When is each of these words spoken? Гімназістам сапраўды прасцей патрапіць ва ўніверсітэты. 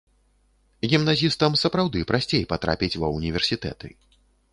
Гімназістам 0.93 1.57
сапраўды 1.63 1.99
прасцей 2.11 2.47
патрапіць 2.53 2.99
ва 3.05 3.11
ўніверсітэты. 3.17 3.93